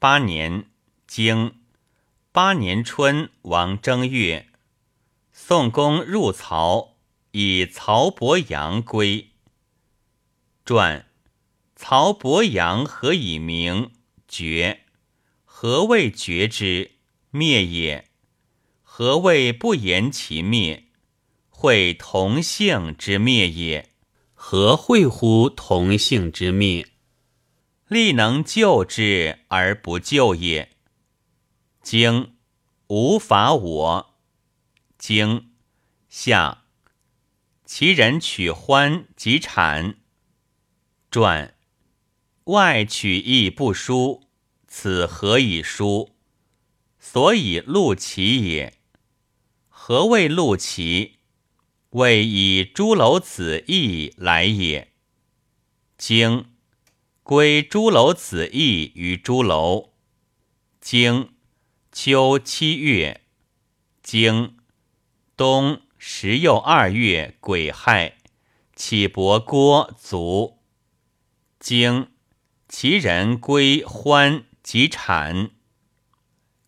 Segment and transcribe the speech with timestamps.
[0.00, 0.66] 八年，
[1.08, 1.56] 经
[2.30, 4.46] 八年春，王正月，
[5.32, 6.94] 宋公入曹，
[7.32, 9.30] 以曹伯阳归。
[10.64, 11.04] 传
[11.74, 13.90] 曹伯阳何以名？
[14.28, 14.84] 绝。
[15.44, 16.92] 何谓绝之？
[17.32, 18.08] 灭也。
[18.84, 20.84] 何谓不言其灭？
[21.50, 23.90] 会同姓之灭也。
[24.34, 26.86] 何会乎同姓之灭？
[27.88, 30.70] 力能救之而不救也。
[31.82, 32.36] 经
[32.88, 34.14] 无法我。
[34.98, 35.52] 经
[36.08, 36.64] 下，
[37.64, 39.96] 其人取欢及产。
[41.10, 41.54] 传
[42.44, 44.28] 外取义不书，
[44.66, 46.14] 此何以书？
[46.98, 48.74] 所以录其也。
[49.68, 51.14] 何谓录其？
[51.90, 54.92] 谓以朱楼子义来也。
[55.96, 56.50] 经
[57.28, 59.90] 归朱楼子义于朱楼。
[60.80, 61.34] 经
[61.92, 63.20] 秋七月。
[64.02, 64.56] 经
[65.36, 68.16] 冬十又二月癸亥，
[68.74, 70.60] 启伯郭卒。
[71.60, 72.12] 经
[72.66, 75.50] 其人归欢及产。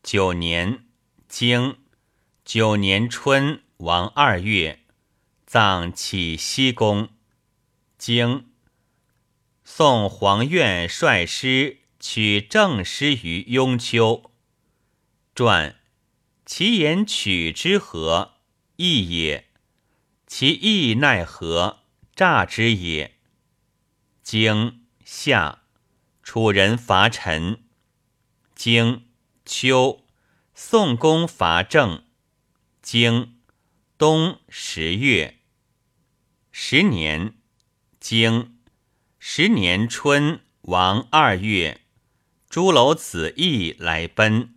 [0.03, 0.84] 九年，
[1.27, 1.79] 经
[2.45, 4.81] 九年春，王二月。
[5.47, 7.09] 葬启西宫，
[7.97, 8.50] 经
[9.73, 14.33] 宋黄苑率师取正师于雍丘。
[15.33, 15.77] 传
[16.45, 18.33] 其言取之何？
[18.75, 19.49] 义也。
[20.27, 21.85] 其义奈何？
[22.17, 23.17] 诈之也。
[24.25, 25.62] 经夏，
[26.25, 27.62] 楚人伐陈。
[28.57, 29.07] 经
[29.47, 30.05] 秋，
[30.53, 32.05] 宋公伐郑。
[32.83, 33.39] 经
[33.97, 35.39] 冬十月。
[36.51, 37.34] 十年，
[38.01, 38.59] 经
[39.23, 41.83] 十年春，王二月，
[42.49, 44.55] 朱楼子义来奔。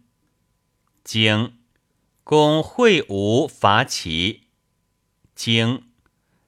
[1.03, 1.59] 经
[2.23, 4.47] 公会吴伐齐。
[5.36, 5.92] 经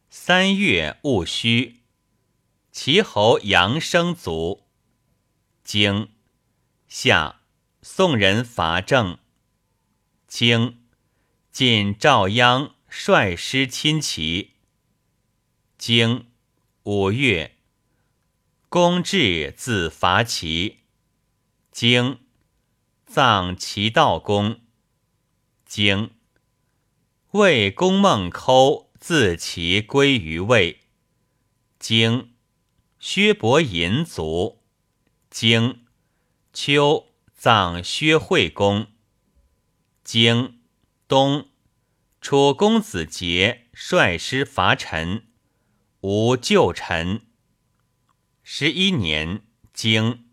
[0.10, 1.82] 三月戊戌，
[2.72, 4.64] 齐侯杨生卒。
[5.62, 6.10] 经
[6.88, 7.42] 夏，
[7.82, 9.20] 宋人伐郑。
[10.26, 10.86] 经
[11.52, 14.54] 晋赵鞅率师侵齐。
[15.78, 16.28] 经
[16.84, 17.55] 五月，
[18.76, 20.82] 公至自伐齐。
[21.72, 22.20] 经
[23.06, 24.60] 葬齐悼公。
[25.66, 26.12] 经
[27.32, 30.82] 魏公孟抠自齐归于魏。
[31.80, 32.34] 经
[33.00, 34.62] 薛伯银卒。
[35.30, 35.86] 经
[36.52, 38.88] 秋葬薛惠公。
[40.04, 40.60] 经
[41.08, 41.48] 冬，
[42.20, 45.28] 楚公子杰率师伐陈。
[46.02, 47.22] 无旧臣。
[48.48, 49.42] 十一年，
[49.74, 50.28] 经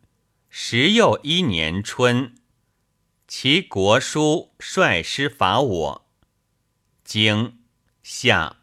[0.50, 2.34] 十又一年春，
[3.26, 6.10] 其国书率师伐我。
[7.02, 7.58] 经
[8.02, 8.58] 夏，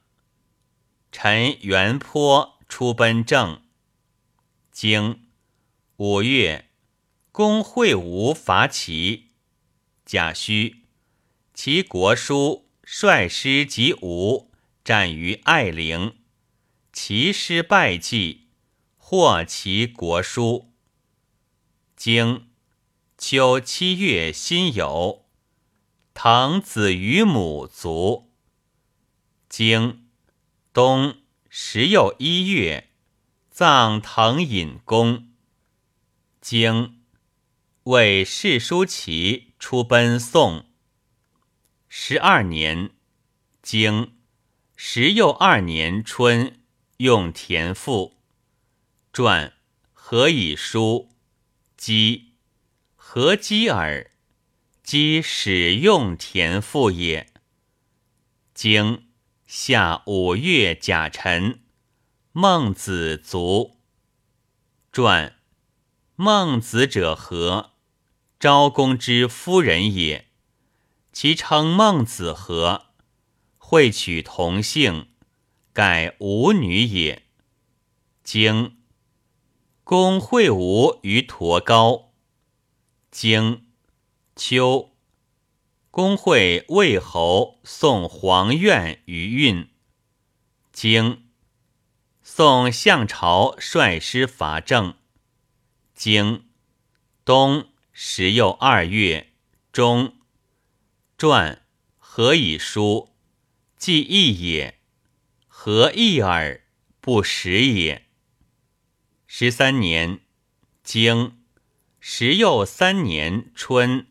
[1.11, 3.63] 臣元颇出奔郑。
[4.71, 5.27] 经
[5.97, 6.69] 五月，
[7.31, 9.31] 公会吴伐齐。
[10.05, 10.85] 甲戌，
[11.55, 14.51] 其国书率师及吴，
[14.83, 16.17] 战于艾陵。
[16.93, 18.48] 其师败绩，
[19.11, 20.71] 获其国书。
[21.95, 22.47] 经
[23.17, 25.23] 秋七月辛酉，
[26.13, 28.29] 滕子于母卒。
[29.49, 30.07] 经
[30.71, 31.15] 冬
[31.49, 32.91] 十又一月，
[33.49, 35.31] 葬滕隐公。
[36.39, 37.01] 经
[37.85, 40.67] 为世叔齐出奔宋。
[41.87, 42.91] 十二年，
[43.63, 44.13] 经
[44.75, 46.61] 十又二年春。
[46.97, 48.18] 用田赋，
[49.21, 49.51] 传
[49.91, 51.09] 何以书？
[51.75, 52.35] 积
[52.95, 54.11] 何积耳？
[54.81, 57.29] 积使用田赋也。
[58.53, 59.09] 经
[59.45, 61.59] 夏五月甲辰，
[62.31, 63.81] 孟子卒。
[64.93, 65.35] 传
[66.15, 67.71] 孟子者何？
[68.39, 70.29] 昭公之夫人也。
[71.11, 72.85] 其称孟子何？
[73.57, 75.09] 会取同姓。
[75.73, 77.23] 盖吾女也。
[78.23, 78.78] 经
[79.89, 82.11] 公会吴于驼高。
[83.09, 83.65] 经
[84.35, 84.95] 秋
[85.89, 89.67] 公会魏侯宋黄苑于运。
[90.71, 91.23] 经
[92.21, 94.93] 宋相朝率师伐郑。
[95.95, 96.47] 经
[97.25, 99.33] 冬十又二月
[99.71, 100.17] 中。
[101.17, 101.65] 传
[101.97, 103.15] 何以书？
[103.75, 104.79] 既义也。
[105.47, 106.61] 何异耳？
[107.01, 108.08] 不食也。
[109.31, 110.21] 十三年，
[110.81, 111.37] 经
[111.99, 114.07] 时又三年春，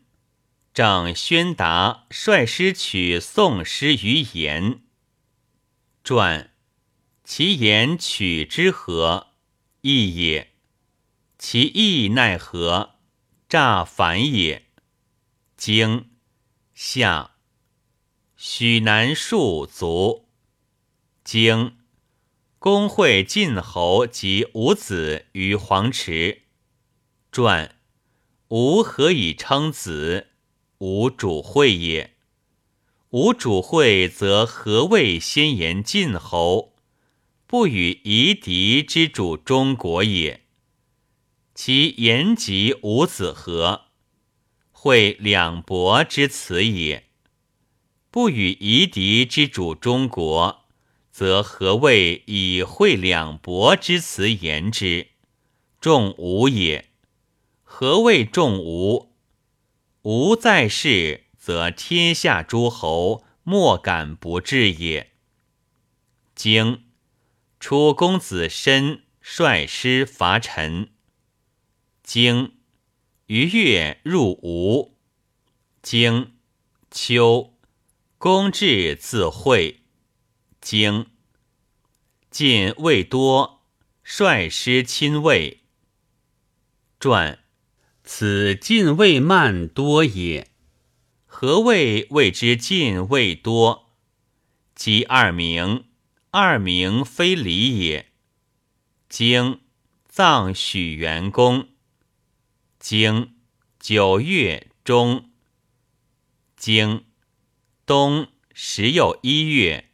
[0.73, 4.81] 正宣达率师取宋师于延。
[6.05, 6.53] 传
[7.25, 9.33] 其言取之何？
[9.81, 10.53] 义也。
[11.37, 12.95] 其义奈何？
[13.49, 14.67] 诈反也。
[15.57, 16.11] 经
[16.73, 17.31] 夏，
[18.37, 20.29] 许南数卒。
[21.25, 21.78] 经
[22.61, 26.41] 公会晋侯及五子于黄池。
[27.31, 27.77] 传
[28.49, 30.27] 吾何以称子？
[30.79, 32.17] 吾主会也。
[33.11, 36.75] 吾主会，则何谓先言晋侯？
[37.47, 40.41] 不与夷狄之主中国也。
[41.55, 43.85] 其言及五子何？
[44.73, 47.05] 会两伯之辞也，
[48.11, 50.58] 不与夷狄之主中国，
[51.19, 55.07] 则何谓以会两伯之辞言之？
[55.81, 56.91] 众吾也。
[57.61, 59.11] 何谓众吾？
[60.03, 65.11] 吾在世，则天下诸侯莫敢不至也。
[66.35, 66.85] 经
[67.59, 70.89] 楚公子申率师伐陈。
[72.01, 72.53] 经。
[73.25, 74.95] 于月入吴，
[75.81, 76.31] 经
[76.89, 77.55] 秋，
[78.17, 79.81] 公至自会。
[80.69, 81.07] 经
[82.29, 83.63] 晋魏多
[84.03, 85.63] 率师亲魏。
[86.99, 87.39] 传
[88.03, 90.51] 此晋魏慢多也。
[91.25, 93.89] 何谓谓之晋魏多？
[94.75, 95.85] 即二名，
[96.29, 98.11] 二名非礼也。
[99.09, 99.61] 经
[100.07, 101.69] 葬许元公。
[102.77, 103.33] 经
[103.79, 105.31] 九月中，
[106.55, 107.05] 经
[107.87, 109.88] 冬时有一月，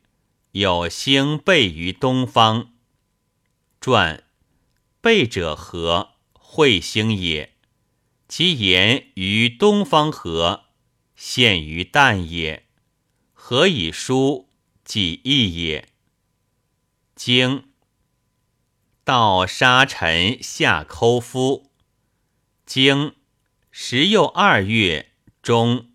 [0.56, 2.72] 有星背于东方。
[3.82, 4.24] 传
[5.02, 6.14] 背者何？
[6.34, 7.58] 彗星也。
[8.30, 10.68] 其言于东方何？
[11.14, 12.68] 现于旦也。
[13.34, 14.50] 何以书？
[14.86, 15.90] 己意也。
[17.16, 17.66] 经
[19.04, 21.70] 道沙尘下抠夫。
[22.66, 23.14] 经
[23.72, 25.12] 时又二月
[25.42, 25.92] 中。